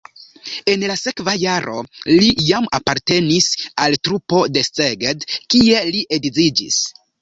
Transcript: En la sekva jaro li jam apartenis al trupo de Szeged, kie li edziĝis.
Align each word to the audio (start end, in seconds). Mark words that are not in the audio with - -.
En 0.71 0.85
la 0.91 0.95
sekva 1.01 1.35
jaro 1.41 1.83
li 2.13 2.31
jam 2.49 2.69
apartenis 2.79 3.53
al 3.87 4.01
trupo 4.09 4.43
de 4.59 4.67
Szeged, 4.73 5.31
kie 5.55 5.89
li 5.95 6.07
edziĝis. 6.21 6.87